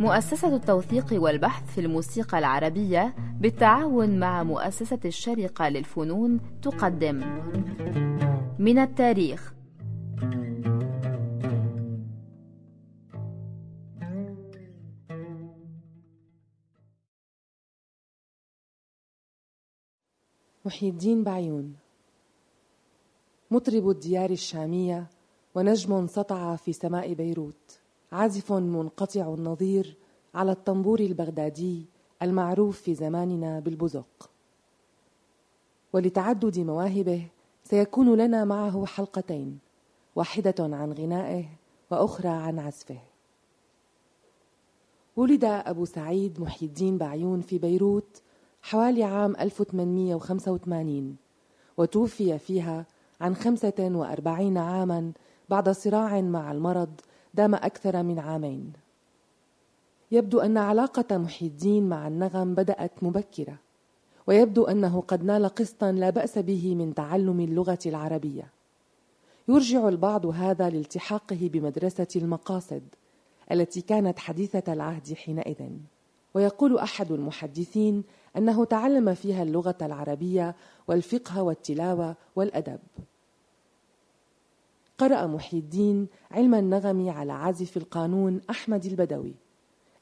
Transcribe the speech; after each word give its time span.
مؤسسة 0.00 0.56
التوثيق 0.56 1.06
والبحث 1.12 1.74
في 1.74 1.80
الموسيقى 1.80 2.38
العربية 2.38 3.14
بالتعاون 3.40 4.18
مع 4.18 4.42
مؤسسة 4.42 4.98
الشرقة 5.04 5.68
للفنون 5.68 6.40
تقدم. 6.62 7.16
من 8.58 8.78
التاريخ. 8.78 9.54
محي 20.64 20.88
الدين 20.88 21.24
بعيون. 21.24 21.76
مطرب 23.50 23.88
الديار 23.88 24.30
الشامية 24.30 25.06
ونجم 25.54 26.06
سطع 26.06 26.56
في 26.56 26.72
سماء 26.72 27.14
بيروت. 27.14 27.85
عازف 28.12 28.52
منقطع 28.52 29.34
النظير 29.34 29.96
على 30.34 30.52
الطنبور 30.52 31.00
البغدادي 31.00 31.86
المعروف 32.22 32.80
في 32.80 32.94
زماننا 32.94 33.60
بالبزق. 33.60 34.30
ولتعدد 35.92 36.58
مواهبه 36.58 37.26
سيكون 37.64 38.14
لنا 38.14 38.44
معه 38.44 38.86
حلقتين 38.86 39.58
واحدة 40.16 40.54
عن 40.58 40.92
غنائه 40.92 41.44
وأخرى 41.90 42.28
عن 42.28 42.58
عزفه. 42.58 42.98
ولد 45.16 45.44
أبو 45.44 45.84
سعيد 45.84 46.40
محي 46.40 46.66
الدين 46.66 46.98
بعيون 46.98 47.40
في 47.40 47.58
بيروت 47.58 48.22
حوالي 48.62 49.04
عام 49.04 49.36
1885 49.40 51.16
وتوفي 51.76 52.38
فيها 52.38 52.86
عن 53.20 53.34
45 53.36 54.58
عاما 54.58 55.12
بعد 55.48 55.68
صراع 55.68 56.20
مع 56.20 56.52
المرض 56.52 57.00
دام 57.36 57.54
أكثر 57.54 58.02
من 58.02 58.18
عامين. 58.18 58.72
يبدو 60.10 60.40
أن 60.40 60.58
علاقة 60.58 61.16
محي 61.18 61.46
الدين 61.46 61.88
مع 61.88 62.08
النغم 62.08 62.54
بدأت 62.54 62.92
مبكرة 63.02 63.58
ويبدو 64.26 64.64
أنه 64.64 65.00
قد 65.00 65.24
نال 65.24 65.48
قسطا 65.48 65.92
لا 65.92 66.10
بأس 66.10 66.38
به 66.38 66.74
من 66.74 66.94
تعلم 66.94 67.40
اللغة 67.40 67.78
العربية. 67.86 68.50
يرجع 69.48 69.88
البعض 69.88 70.26
هذا 70.26 70.70
لالتحاقه 70.70 71.50
بمدرسة 71.52 72.06
المقاصد 72.16 72.82
التي 73.52 73.80
كانت 73.80 74.18
حديثة 74.18 74.72
العهد 74.72 75.12
حينئذ. 75.12 75.70
ويقول 76.34 76.78
أحد 76.78 77.12
المحدثين 77.12 78.04
أنه 78.36 78.64
تعلم 78.64 79.14
فيها 79.14 79.42
اللغة 79.42 79.78
العربية 79.82 80.54
والفقه 80.88 81.42
والتلاوة 81.42 82.16
والأدب. 82.36 82.78
قرأ 84.98 85.26
محي 85.26 85.58
الدين 85.58 86.06
علم 86.30 86.54
النغم 86.54 87.08
على 87.08 87.32
عازف 87.32 87.76
القانون 87.76 88.40
أحمد 88.50 88.84
البدوي 88.84 89.34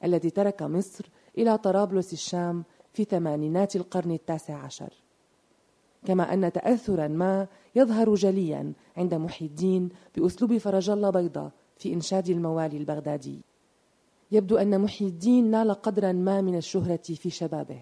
الذي 0.04 0.30
ترك 0.30 0.62
مصر 0.62 1.04
إلى 1.38 1.58
طرابلس 1.58 2.12
الشام 2.12 2.64
في 2.92 3.04
ثمانينات 3.04 3.76
القرن 3.76 4.10
التاسع 4.10 4.54
عشر. 4.54 4.92
كما 6.06 6.34
أن 6.34 6.52
تأثرا 6.52 7.08
ما 7.08 7.46
يظهر 7.74 8.14
جليا 8.14 8.72
عند 8.96 9.14
محي 9.14 9.44
الدين 9.44 9.88
بأسلوب 10.16 10.58
فرج 10.58 10.90
الله 10.90 11.10
بيضة 11.10 11.50
في 11.76 11.92
إنشاد 11.92 12.28
الموالي 12.28 12.76
البغدادي. 12.76 13.40
يبدو 14.32 14.56
أن 14.56 14.80
محي 14.80 15.04
الدين 15.04 15.50
نال 15.50 15.74
قدرا 15.74 16.12
ما 16.12 16.40
من 16.40 16.56
الشهرة 16.56 17.02
في 17.02 17.30
شبابه. 17.30 17.80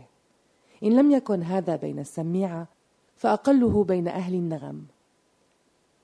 إن 0.83 0.97
لم 0.97 1.11
يكن 1.11 1.43
هذا 1.43 1.77
بين 1.77 1.99
السميعة 1.99 2.69
فأقله 3.17 3.85
بين 3.85 4.09
أهل 4.09 4.35
النغم. 4.35 4.87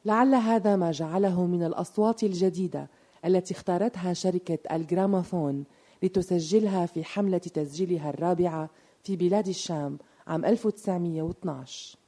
لعل 0.04 0.34
هذا 0.34 0.76
ما 0.76 0.90
جعله 0.90 1.46
من 1.46 1.62
الأصوات 1.62 2.22
الجديدة 2.22 2.88
التي 3.24 3.54
اختارتها 3.54 4.12
شركة 4.12 4.58
الجرامافون 4.76 5.64
لتسجلها 6.02 6.86
في 6.86 7.04
حملة 7.04 7.38
تسجيلها 7.38 8.10
الرابعة 8.10 8.70
في 9.02 9.16
بلاد 9.16 9.48
الشام 9.48 9.98
عام 10.26 10.44
1912 10.44 11.98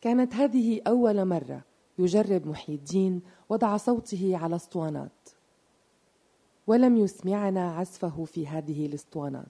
كانت 0.00 0.34
هذه 0.34 0.80
أول 0.86 1.24
مرة 1.24 1.60
يجرب 1.98 2.46
محي 2.46 2.74
الدين 2.74 3.20
وضع 3.48 3.76
صوته 3.76 4.36
على 4.36 4.56
اسطوانات 4.56 5.10
ولم 6.66 6.96
يسمعنا 6.96 7.70
عزفه 7.70 8.24
في 8.24 8.46
هذه 8.46 8.86
الاسطوانات. 8.86 9.46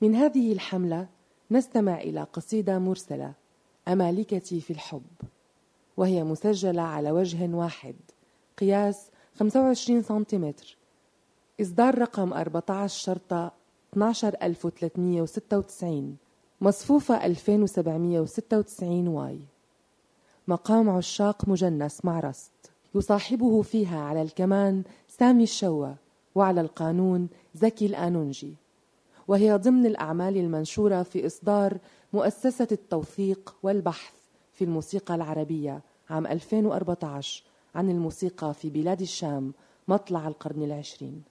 من 0.00 0.14
هذه 0.14 0.52
الحملة 0.52 1.08
نستمع 1.50 2.00
إلى 2.00 2.22
قصيدة 2.22 2.78
مرسلة 2.78 3.32
أمالكتي 3.88 4.60
في 4.60 4.72
الحب 4.72 5.02
وهي 5.96 6.24
مسجلة 6.24 6.82
على 6.82 7.10
وجه 7.10 7.54
واحد 7.54 7.94
قياس 8.58 9.10
25 9.34 10.02
سنتيمتر. 10.02 10.76
إصدار 11.60 11.98
رقم 11.98 12.32
14 12.32 12.98
شرطة 12.98 13.52
12396 13.96 16.16
مصفوفة 16.60 17.26
2796 17.26 19.08
واي. 19.08 19.38
مقام 20.48 20.90
عشاق 20.90 21.48
مجنس 21.48 22.04
مع 22.04 22.20
رست 22.20 22.52
يصاحبه 22.94 23.62
فيها 23.62 24.00
على 24.00 24.22
الكمان 24.22 24.82
سامي 25.08 25.42
الشوى 25.42 25.94
وعلى 26.34 26.60
القانون 26.60 27.28
زكي 27.54 27.86
الآنونجي. 27.86 28.54
وهي 29.28 29.56
ضمن 29.56 29.86
الأعمال 29.86 30.36
المنشورة 30.36 31.02
في 31.02 31.26
إصدار 31.26 31.78
مؤسسة 32.12 32.68
التوثيق 32.72 33.54
والبحث 33.62 34.12
في 34.52 34.64
الموسيقى 34.64 35.14
العربية 35.14 35.82
عام 36.10 36.26
2014 36.26 37.42
عن 37.74 37.90
الموسيقى 37.90 38.54
في 38.54 38.70
بلاد 38.70 39.00
الشام 39.00 39.52
مطلع 39.88 40.28
القرن 40.28 40.62
العشرين. 40.62 41.22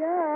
Yeah. 0.00 0.33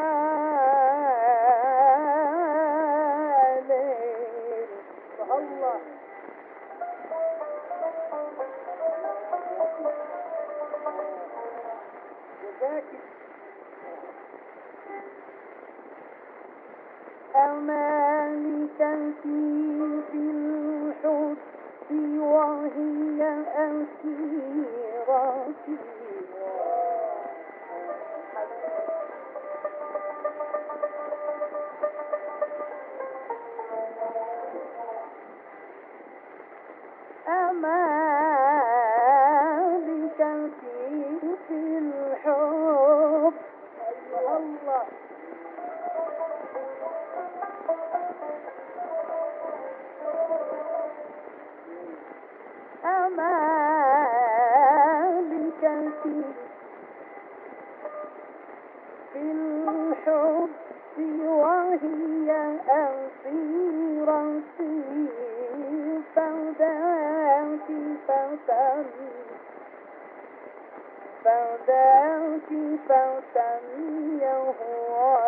الهدى 71.67 72.79
فسميه 72.89 74.55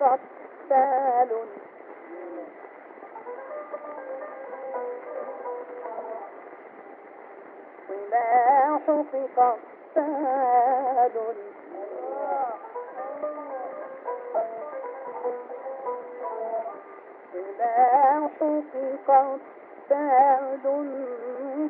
قتال 0.00 1.30
صلاحك 7.88 9.12
قتال 9.36 11.16
صلاحك 17.32 18.64
قتال 19.08 20.64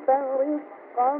فرقا 0.07 1.19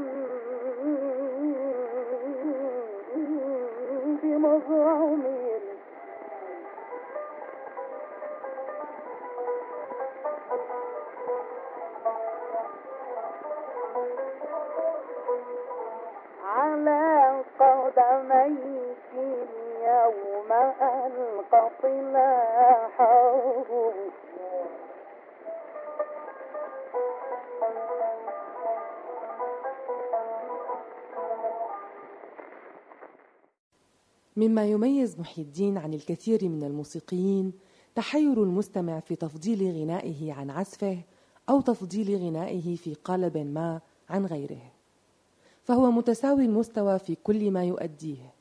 بمزعمه 4.23 5.42
مما 34.37 34.65
يميز 34.65 35.19
محي 35.19 35.41
الدين 35.41 35.77
عن 35.77 35.93
الكثير 35.93 36.49
من 36.49 36.63
الموسيقيين 36.63 37.53
تحير 37.95 38.43
المستمع 38.43 38.99
في 38.99 39.15
تفضيل 39.15 39.81
غنائه 39.81 40.33
عن 40.33 40.49
عزفه 40.49 40.97
أو 41.49 41.61
تفضيل 41.61 42.15
غنائه 42.15 42.75
في 42.75 42.93
قالب 42.93 43.37
ما 43.37 43.81
عن 44.09 44.25
غيره. 44.25 44.61
فهو 45.63 45.91
متساوي 45.91 46.45
المستوى 46.45 46.99
في 46.99 47.15
كل 47.15 47.51
ما 47.51 47.63
يؤديه. 47.63 48.33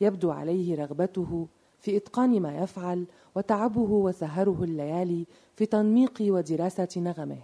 يبدو 0.00 0.30
عليه 0.30 0.74
رغبته 0.74 1.46
في 1.80 1.96
إتقان 1.96 2.40
ما 2.40 2.58
يفعل 2.58 3.04
وتعبه 3.34 3.90
وسهره 3.90 4.58
الليالي 4.62 5.26
في 5.56 5.66
تنميق 5.66 6.18
ودراسة 6.20 6.88
نغمه. 6.96 7.42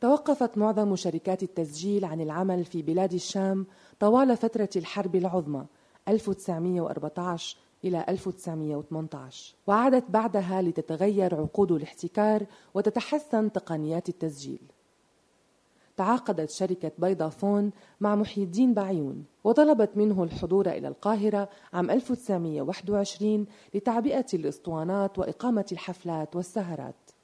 توقفت 0.00 0.58
معظم 0.58 0.96
شركات 0.96 1.42
التسجيل 1.42 2.04
عن 2.04 2.20
العمل 2.20 2.64
في 2.64 2.82
بلاد 2.82 3.14
الشام 3.14 3.66
طوال 4.00 4.36
فترة 4.36 4.68
الحرب 4.76 5.16
العظمى 5.16 5.64
1914 6.08 7.56
إلى 7.84 8.04
1918 8.08 9.54
وعادت 9.66 10.10
بعدها 10.10 10.62
لتتغير 10.62 11.34
عقود 11.34 11.72
الاحتكار 11.72 12.46
وتتحسن 12.74 13.52
تقنيات 13.52 14.08
التسجيل. 14.08 14.60
تعاقدت 15.96 16.50
شركة 16.50 16.92
بيضافون 16.98 17.70
مع 18.00 18.14
محي 18.14 18.42
الدين 18.42 18.74
بعيون 18.74 19.24
وطلبت 19.44 19.96
منه 19.96 20.22
الحضور 20.22 20.68
إلى 20.68 20.88
القاهرة 20.88 21.48
عام 21.72 21.90
1921 21.90 23.46
لتعبئة 23.74 24.26
الإسطوانات 24.34 25.18
وإقامة 25.18 25.66
الحفلات 25.72 26.36
والسهرات. 26.36 27.15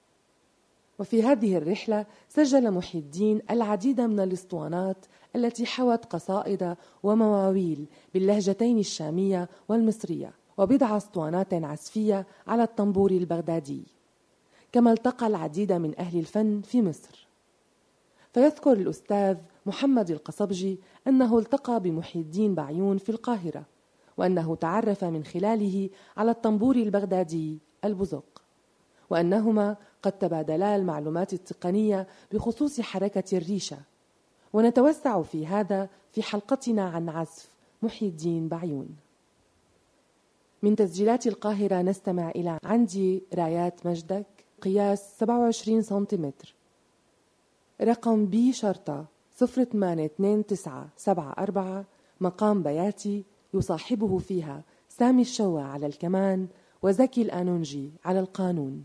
وفي 0.98 1.22
هذه 1.22 1.56
الرحلة 1.56 2.06
سجل 2.28 2.70
محي 2.70 2.98
الدين 2.98 3.40
العديد 3.50 4.00
من 4.00 4.20
الإسطوانات 4.20 5.06
التي 5.36 5.66
حوت 5.66 6.04
قصائد 6.04 6.76
ومواويل 7.02 7.86
باللهجتين 8.14 8.78
الشامية 8.78 9.48
والمصرية 9.68 10.32
وبضع 10.58 10.96
اسطوانات 10.96 11.54
عزفية 11.54 12.26
على 12.46 12.62
الطنبور 12.62 13.10
البغدادي 13.10 13.82
كما 14.72 14.92
التقى 14.92 15.26
العديد 15.26 15.72
من 15.72 15.98
أهل 15.98 16.18
الفن 16.18 16.60
في 16.60 16.82
مصر. 16.82 17.28
فيذكر 18.32 18.72
الأستاذ 18.72 19.36
محمد 19.66 20.10
القصبجي 20.10 20.80
أنه 21.06 21.38
التقى 21.38 21.80
بمحي 21.80 22.20
الدين 22.20 22.54
بعيون 22.54 22.98
في 22.98 23.08
القاهرة 23.08 23.64
وأنه 24.16 24.56
تعرف 24.56 25.04
من 25.04 25.24
خلاله 25.24 25.90
على 26.16 26.30
الطنبور 26.30 26.76
البغدادي 26.76 27.58
البزق 27.84 28.42
وأنهما 29.10 29.76
قد 30.02 30.12
تبادلا 30.12 30.76
المعلومات 30.76 31.32
التقنية 31.32 32.06
بخصوص 32.32 32.81
حركة 32.81 33.38
الريشة. 33.38 33.78
ونتوسع 34.52 35.22
في 35.22 35.46
هذا 35.46 35.88
في 36.12 36.22
حلقتنا 36.22 36.88
عن 36.88 37.08
عزف 37.08 37.49
محي 37.82 38.06
الدين 38.06 38.49
بعيون. 38.49 38.88
من 40.62 40.76
تسجيلات 40.76 41.26
القاهرة 41.26 41.82
نستمع 41.82 42.31
إلى 42.31 42.58
عندي 42.64 43.22
رايات 43.34 43.87
مجدك 43.87 44.26
قياس 44.60 45.19
27 45.19 45.82
سنتيمتر. 45.82 46.54
رقم 47.81 48.26
بي 48.26 48.52
شرطة 48.52 49.04
082974 49.43 51.84
مقام 52.20 52.62
بياتي 52.62 53.25
يصاحبه 53.54 54.19
فيها 54.19 54.62
سامي 54.88 55.22
الشوا 55.22 55.60
على 55.60 55.87
الكمان 55.87 56.46
وزكي 56.82 57.22
الأنونجي 57.22 57.90
على 58.04 58.20
القانون. 58.20 58.82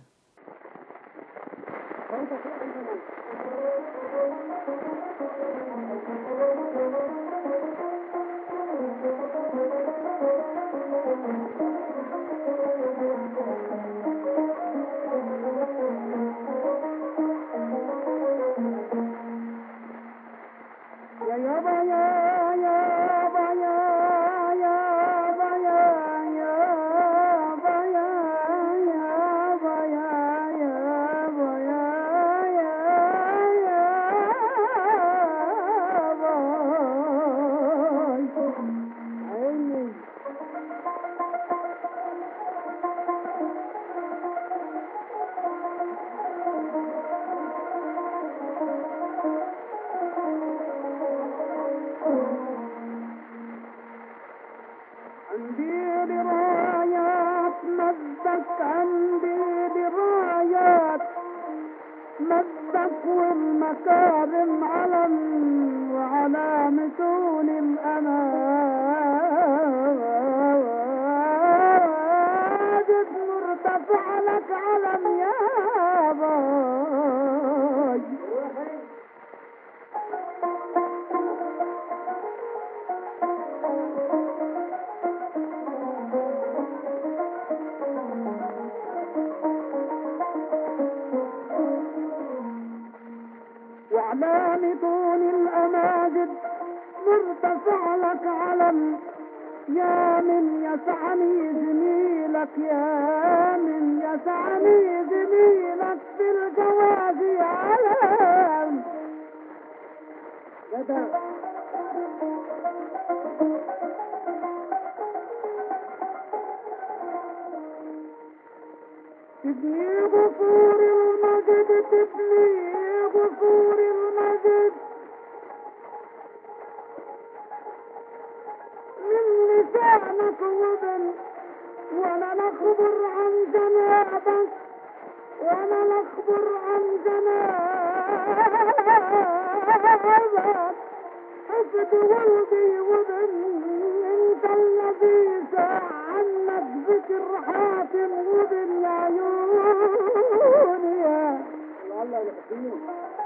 الله 152.17 153.16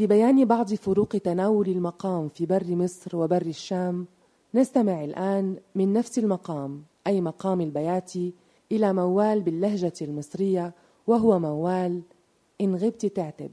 ولبيان 0.00 0.44
بعض 0.44 0.74
فروق 0.74 1.08
تناول 1.08 1.68
المقام 1.68 2.28
في 2.28 2.46
بر 2.46 2.74
مصر 2.74 3.16
وبر 3.16 3.42
الشام 3.42 4.06
نستمع 4.54 5.04
الآن 5.04 5.56
من 5.74 5.92
نفس 5.92 6.18
المقام 6.18 6.82
أي 7.06 7.20
مقام 7.20 7.60
البياتي 7.60 8.32
إلى 8.72 8.92
موال 8.92 9.40
باللهجة 9.40 9.92
المصرية 10.02 10.72
وهو 11.06 11.38
موال 11.38 12.02
إن 12.60 12.74
غبت 12.74 13.06
تعتب. 13.06 13.50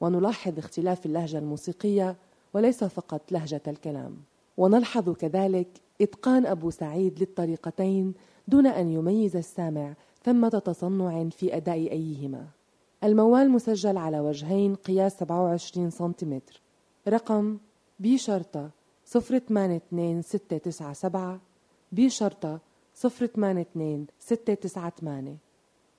ونلاحظ 0.00 0.58
اختلاف 0.58 1.06
اللهجة 1.06 1.38
الموسيقية 1.38 2.16
وليس 2.54 2.84
فقط 2.84 3.32
لهجة 3.32 3.62
الكلام. 3.68 4.16
ونلحظ 4.56 5.10
كذلك 5.10 5.68
إتقان 6.00 6.46
أبو 6.46 6.70
سعيد 6.70 7.20
للطريقتين 7.20 8.14
دون 8.48 8.66
أن 8.66 8.88
يميز 8.88 9.36
السامع 9.36 9.94
ثمة 10.24 10.48
تصنع 10.48 11.28
في 11.28 11.56
أداء 11.56 11.92
أيهما. 11.92 12.57
الموال 13.04 13.50
مسجل 13.50 13.98
على 13.98 14.20
وجهين 14.20 14.74
قياس 14.74 15.18
27 15.18 15.90
سنتيمتر. 15.90 16.60
رقم 17.08 17.58
بي 17.98 18.18
شرطة 18.18 18.70
082697 19.16 21.40
بي 21.92 22.10
شرطة 22.10 22.58
082 23.04 24.06
698 24.18 25.38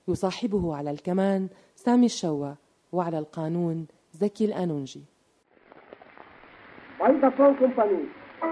يصاحبه 0.08 0.76
على 0.76 0.90
الكمان 0.90 1.48
سامي 1.76 2.06
الشوا 2.06 2.52
وعلى 2.92 3.18
القانون 3.18 3.86
زكي 4.12 4.44
الأنونجي. 4.44 5.02
Vitaphone 7.00 7.56
Company. 7.60 8.00
يا 8.42 8.46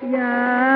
Yeah. 0.00 0.67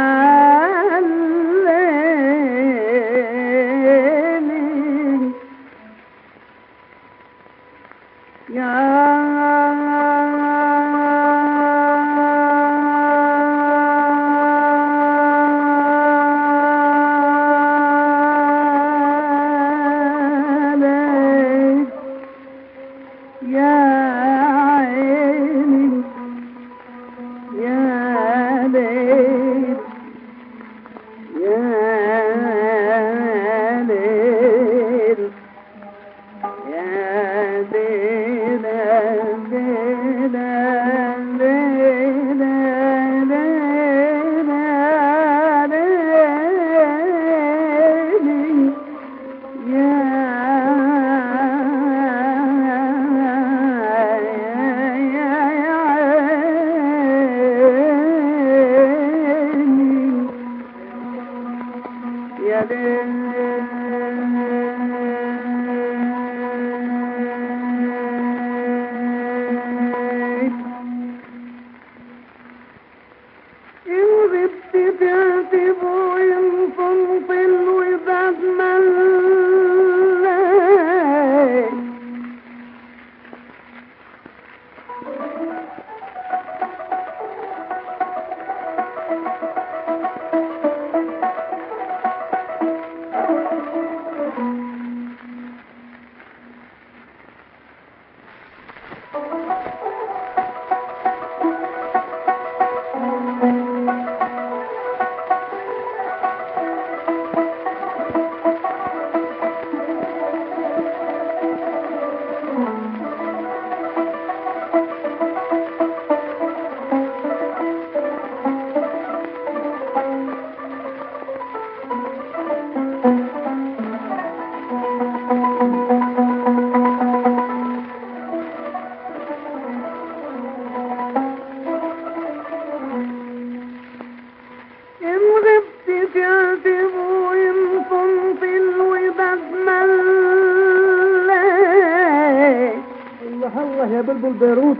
بلبل 144.02 144.32
بيروت 144.32 144.76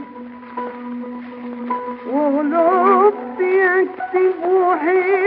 وغلوب 2.12 3.14
يكتب 3.41 4.43
حين 4.81 5.22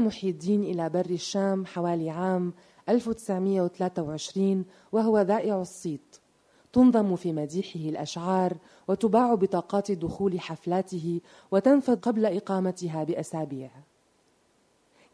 محي 0.00 0.28
الدين 0.28 0.62
إلى 0.62 0.88
بر 0.88 1.10
الشام 1.10 1.66
حوالي 1.66 2.10
عام 2.10 2.52
1923 2.88 4.64
وهو 4.92 5.20
ذائع 5.20 5.60
الصيت. 5.60 6.16
تنظم 6.72 7.16
في 7.16 7.32
مديحه 7.32 7.80
الأشعار 7.80 8.56
وتباع 8.88 9.34
بطاقات 9.34 9.92
دخول 9.92 10.40
حفلاته 10.40 11.20
وتنفذ 11.50 11.96
قبل 11.96 12.26
إقامتها 12.26 13.04
بأسابيع. 13.04 13.70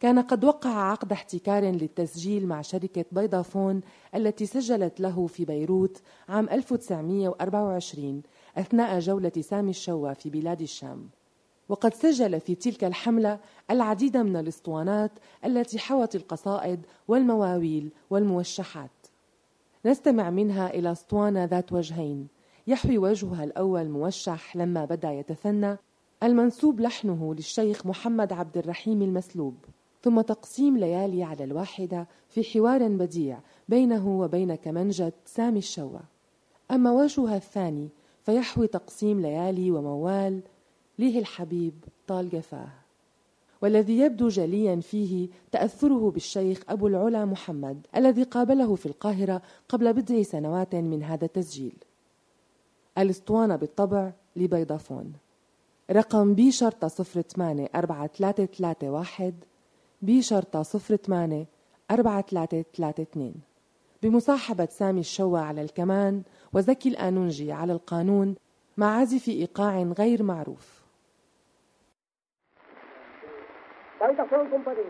كان 0.00 0.18
قد 0.18 0.44
وقع 0.44 0.70
عقد 0.70 1.12
احتكار 1.12 1.64
للتسجيل 1.64 2.46
مع 2.46 2.62
شركة 2.62 3.04
بيضافون 3.12 3.80
التي 4.14 4.46
سجلت 4.46 5.00
له 5.00 5.26
في 5.26 5.44
بيروت 5.44 6.02
عام 6.28 6.48
1924 6.48 8.22
أثناء 8.56 8.98
جولة 8.98 9.32
سامي 9.40 9.70
الشوا 9.70 10.12
في 10.12 10.30
بلاد 10.30 10.60
الشام. 10.60 11.08
وقد 11.68 11.94
سجل 11.94 12.40
في 12.40 12.54
تلك 12.54 12.84
الحملة 12.84 13.38
العديد 13.70 14.16
من 14.16 14.36
الاسطوانات 14.36 15.10
التي 15.44 15.78
حوت 15.78 16.16
القصائد 16.16 16.86
والمواويل 17.08 17.90
والموشحات. 18.10 18.90
نستمع 19.86 20.30
منها 20.30 20.74
إلى 20.74 20.92
اسطوانة 20.92 21.44
ذات 21.44 21.72
وجهين. 21.72 22.28
يحوي 22.66 22.98
وجهها 22.98 23.44
الأول 23.44 23.88
موشح 23.88 24.56
لما 24.56 24.84
بدأ 24.84 25.12
يتثنى 25.12 25.76
المنسوب 26.22 26.80
لحنه 26.80 27.34
للشيخ 27.34 27.86
محمد 27.86 28.32
عبد 28.32 28.58
الرحيم 28.58 29.02
المسلوب. 29.02 29.54
ثم 30.02 30.20
تقسيم 30.20 30.78
ليالي 30.78 31.24
على 31.24 31.44
الواحدة 31.44 32.08
في 32.28 32.44
حوار 32.44 32.88
بديع 32.88 33.38
بينه 33.68 34.08
وبين 34.08 34.54
كمنجة 34.54 35.12
سامي 35.24 35.58
الشوا 35.58 35.98
أما 36.70 36.92
وجهها 36.92 37.36
الثاني 37.36 37.88
فيحوي 38.22 38.66
تقسيم 38.66 39.20
ليالي 39.20 39.70
وموال 39.70 40.40
ليه 40.98 41.18
الحبيب 41.18 41.74
طال 42.06 42.28
جفاه. 42.30 42.68
والذي 43.62 43.98
يبدو 43.98 44.28
جليا 44.28 44.80
فيه 44.80 45.28
تأثره 45.52 46.10
بالشيخ 46.10 46.62
أبو 46.68 46.86
العلا 46.86 47.24
محمد 47.24 47.86
الذي 47.96 48.22
قابله 48.22 48.74
في 48.74 48.86
القاهرة 48.86 49.42
قبل 49.68 49.92
بضع 49.92 50.22
سنوات 50.22 50.74
من 50.74 51.02
هذا 51.02 51.24
التسجيل. 51.24 51.74
الاسطوانة 52.98 53.56
بالطبع 53.56 54.12
لبيضافون. 54.36 55.12
رقم 55.90 56.34
بي 56.34 56.52
شرطة 56.52 56.88
صفر 56.88 57.20
ثمانية 57.20 57.68
أربعة 57.74 58.06
ثلاثة 58.06 58.44
ثلاثة 58.44 58.90
واحد 58.90 59.34
بي 60.02 60.22
شرطة 60.22 60.62
صفر 60.62 60.96
ثمانية 60.96 61.46
أربعة 61.90 62.22
ثلاثة 62.22 62.64
ثلاثة 62.76 63.02
اثنين. 63.02 63.34
بمصاحبة 64.02 64.68
سامي 64.70 65.00
الشوا 65.00 65.38
على 65.38 65.62
الكمان 65.62 66.22
وزكي 66.52 66.88
الآنونجي 66.88 67.52
على 67.52 67.72
القانون 67.72 68.34
مع 68.76 69.00
عزف 69.00 69.28
إيقاع 69.28 69.82
غير 69.82 70.22
معروف. 70.22 70.75
Baita 73.98 74.24
tá 74.24 74.28
Fã 74.28 74.44
Companhia. 74.46 74.84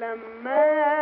لما 0.00 0.97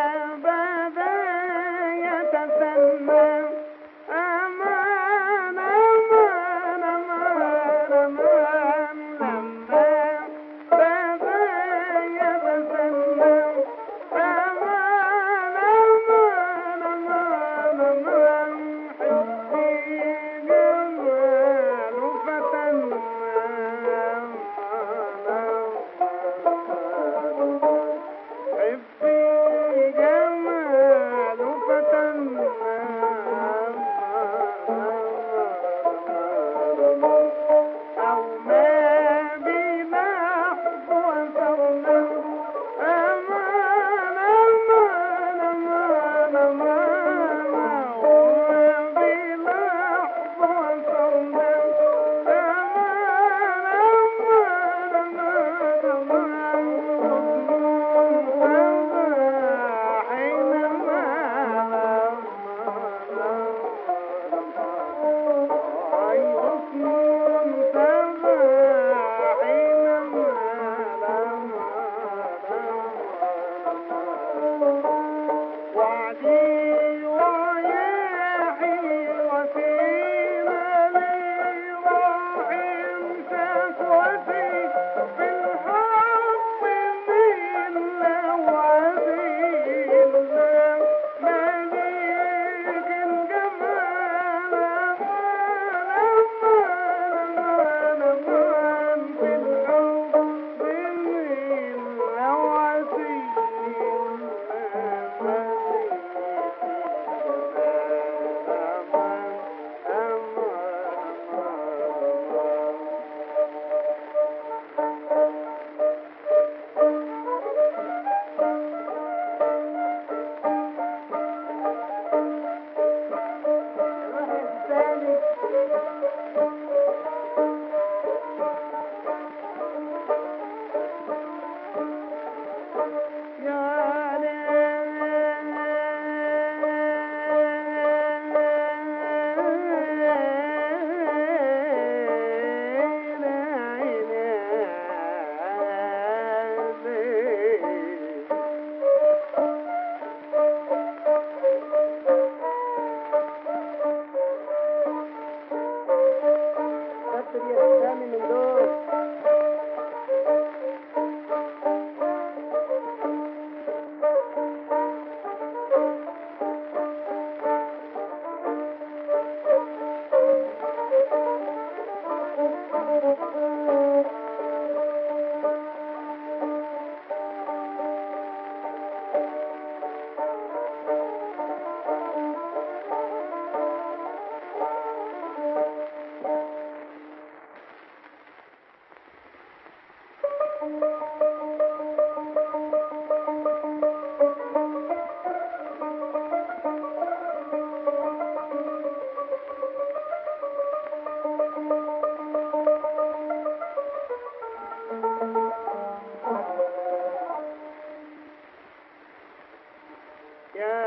ليه 210.57 210.86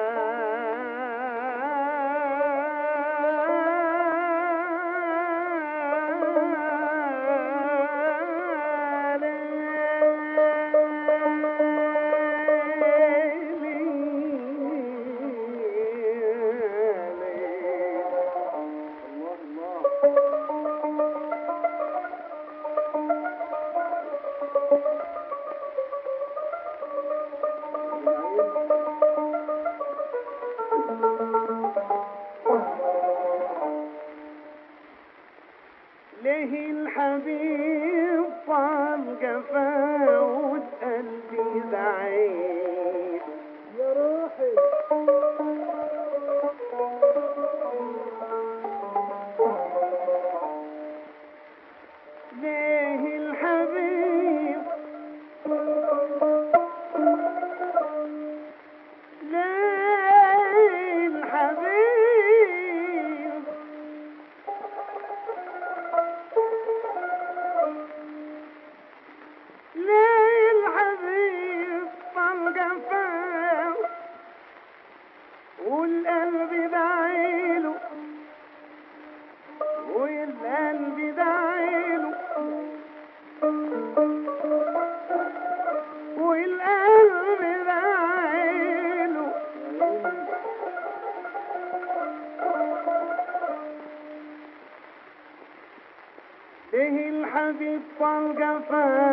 الحبيب 98.31 99.08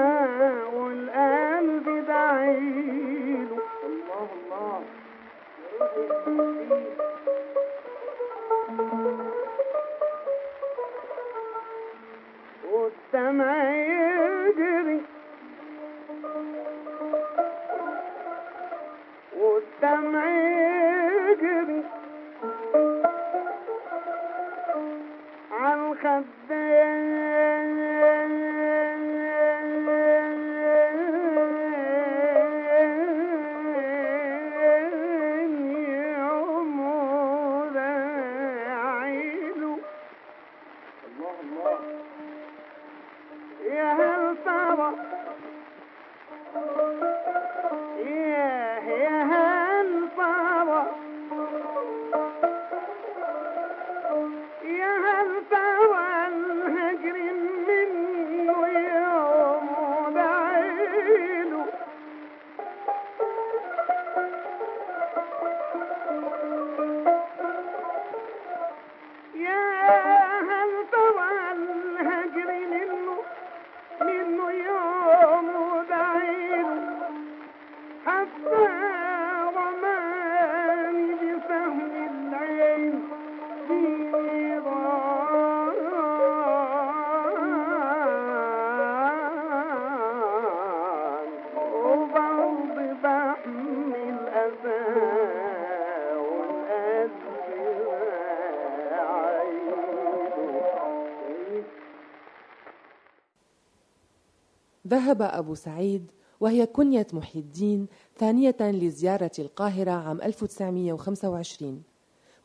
ذهب 104.97 105.23
أبو 105.23 105.55
سعيد 105.55 106.11
وهي 106.41 106.67
كنية 106.67 107.07
محي 107.13 107.39
الدين 107.39 107.87
ثانية 108.19 108.57
لزيارة 108.61 109.31
القاهرة 109.39 109.91
عام 109.91 110.21
1925 110.23 111.83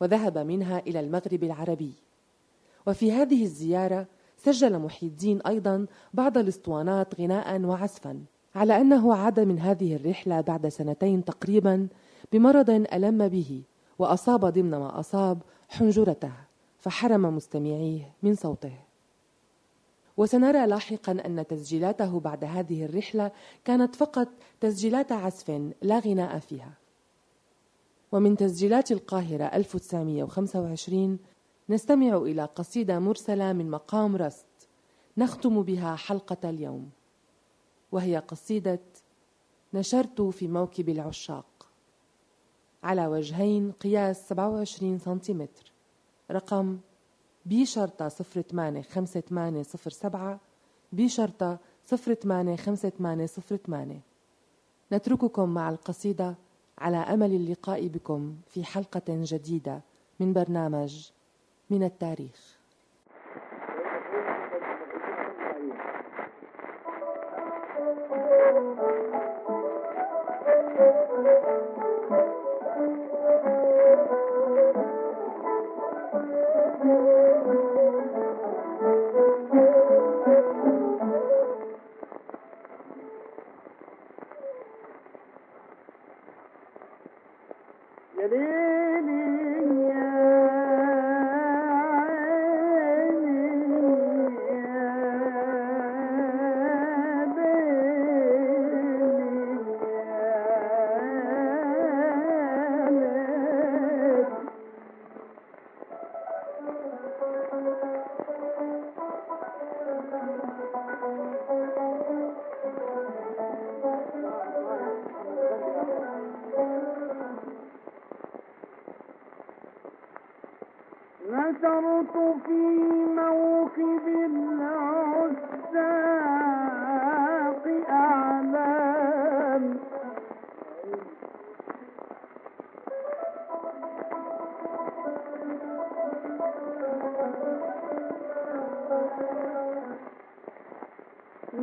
وذهب 0.00 0.38
منها 0.38 0.78
إلى 0.78 1.00
المغرب 1.00 1.44
العربي. 1.44 1.92
وفي 2.86 3.12
هذه 3.12 3.44
الزيارة 3.44 4.06
سجل 4.36 4.78
محي 4.78 5.06
الدين 5.06 5.40
أيضا 5.46 5.86
بعض 6.14 6.38
الاسطوانات 6.38 7.20
غناء 7.20 7.60
وعزفا 7.60 8.24
على 8.54 8.80
أنه 8.80 9.14
عاد 9.14 9.40
من 9.40 9.58
هذه 9.58 9.96
الرحلة 9.96 10.40
بعد 10.40 10.68
سنتين 10.68 11.24
تقريبا 11.24 11.88
بمرض 12.32 12.70
ألم 12.70 13.28
به 13.28 13.62
وأصاب 13.98 14.44
ضمن 14.44 14.70
ما 14.70 15.00
أصاب 15.00 15.42
حنجرته 15.68 16.32
فحرم 16.78 17.36
مستمعيه 17.36 18.12
من 18.22 18.34
صوته. 18.34 18.91
وسنرى 20.16 20.66
لاحقا 20.66 21.12
أن 21.12 21.46
تسجيلاته 21.46 22.20
بعد 22.20 22.44
هذه 22.44 22.84
الرحلة 22.84 23.32
كانت 23.64 23.96
فقط 23.96 24.28
تسجيلات 24.60 25.12
عزف 25.12 25.50
لا 25.82 25.98
غناء 25.98 26.38
فيها. 26.38 26.72
ومن 28.12 28.36
تسجيلات 28.36 28.92
القاهرة 28.92 29.44
1925 29.44 31.18
نستمع 31.68 32.16
إلى 32.16 32.44
قصيدة 32.44 32.98
مرسلة 32.98 33.52
من 33.52 33.70
مقام 33.70 34.16
رست 34.16 34.46
نختم 35.16 35.62
بها 35.62 35.96
حلقة 35.96 36.50
اليوم 36.50 36.90
وهي 37.92 38.16
قصيدة 38.16 38.80
نشرت 39.74 40.20
في 40.20 40.48
موكب 40.48 40.88
العشاق 40.88 41.68
على 42.82 43.06
وجهين 43.06 43.72
قياس 43.72 44.28
27 44.28 44.98
سنتيمتر 44.98 45.72
رقم 46.30 46.78
بي 47.46 47.66
شرطة 47.66 48.08
صفر 48.08 48.42
ثمانية 48.42 48.82
خمسة 48.82 49.20
ثمانية 49.20 49.62
صفر 49.62 49.90
سبعة 49.90 50.40
بي 50.92 51.08
شرطة 51.08 51.58
صفر 51.84 52.14
ثمانية 52.14 52.56
خمسة 52.56 52.88
ثمانية 52.88 53.26
صفر 53.26 53.56
ثمانية. 53.56 54.00
نترككم 54.92 55.48
مع 55.48 55.70
القصيدة 55.70 56.34
على 56.78 56.96
أمل 56.96 57.32
اللقاء 57.32 57.86
بكم 57.86 58.36
في 58.46 58.64
حلقة 58.64 59.02
جديدة 59.08 59.80
من 60.20 60.32
برنامج 60.32 61.10
من 61.70 61.82
التاريخ. 61.82 62.61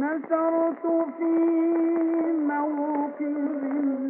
نشرت 0.09 0.81
في 1.17 1.23
موكب 2.49 4.08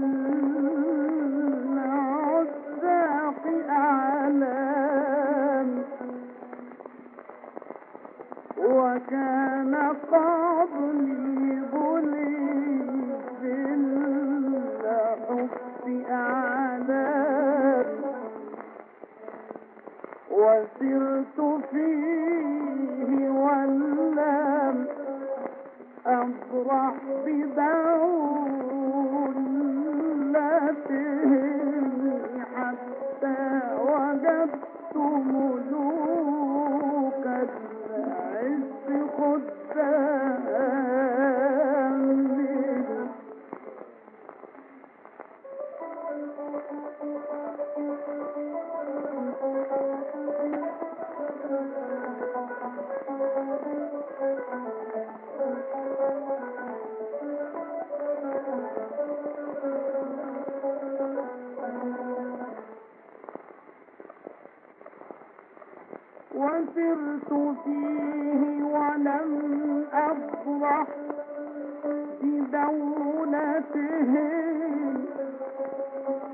وسرت 66.40 67.30
فيه 67.64 68.64
ولم 68.64 69.32
أفرح 69.94 70.88
بدولته 72.22 74.14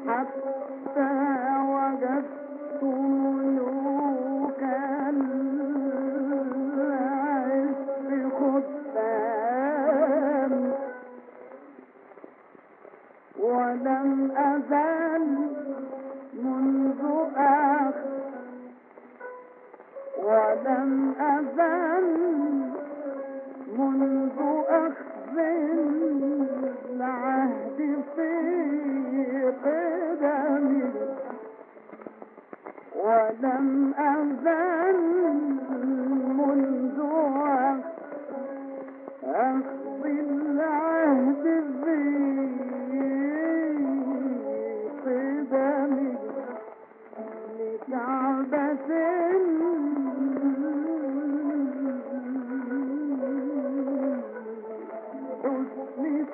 حتى 0.07 1.11
وجدت 1.69 2.34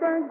حسن 0.01 0.23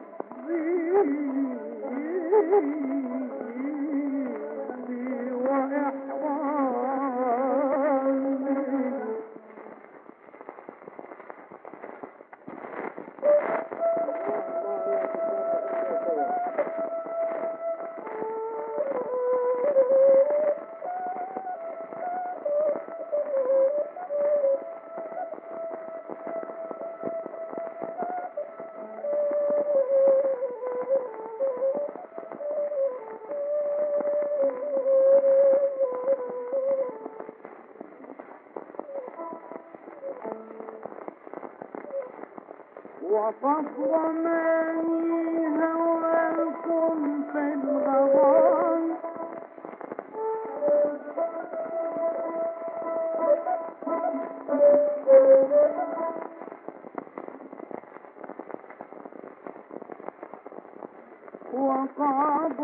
وصفر 43.31 44.12
ما 44.12 44.73
هواكم 45.62 47.23
في 47.33 47.38
الغرام 47.38 48.97
وقعد 61.53 62.61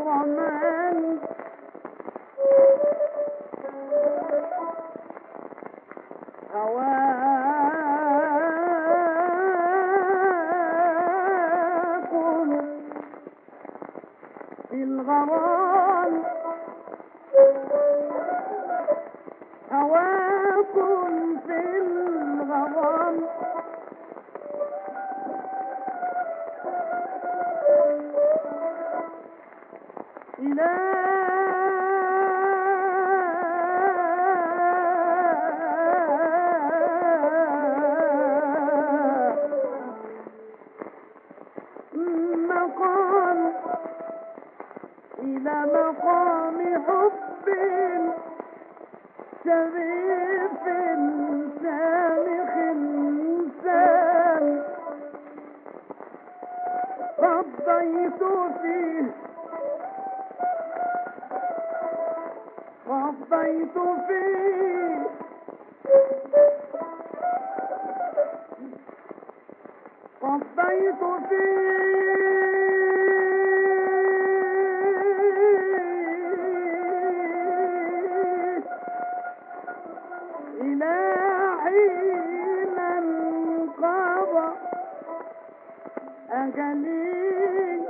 جميل 86.57 87.83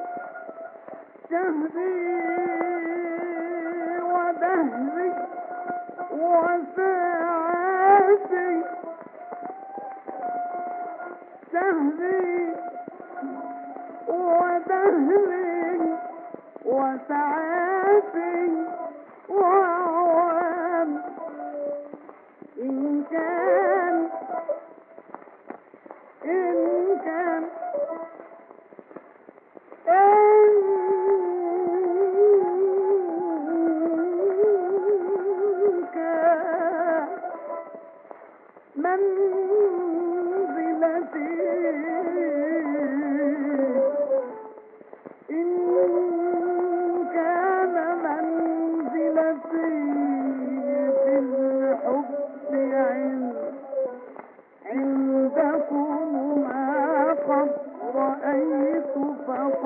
شهري 1.31 2.26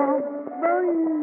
صبيت 0.01 1.20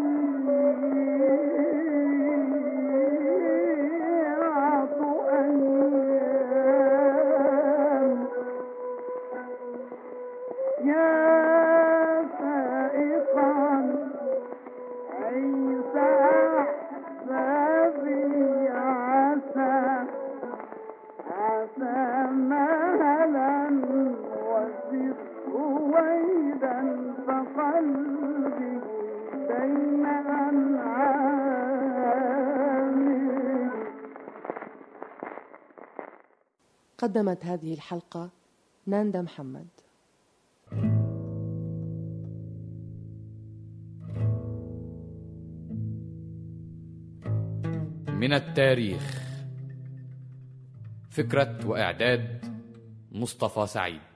قدمت 36.99 37.45
هذه 37.45 37.75
الحلقة 37.75 38.31
ناندا 38.87 39.23
محمد. 39.23 39.67
من 48.09 48.33
التاريخ. 48.33 49.23
فكرة 51.11 51.67
وإعداد 51.67 52.45
مصطفى 53.13 53.67
سعيد. 53.67 54.08